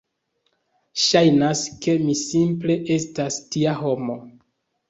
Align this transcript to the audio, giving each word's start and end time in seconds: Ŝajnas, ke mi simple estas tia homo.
Ŝajnas, 1.03 1.61
ke 1.85 1.95
mi 2.07 2.17
simple 2.23 2.79
estas 2.97 3.41
tia 3.53 3.75
homo. 3.83 4.21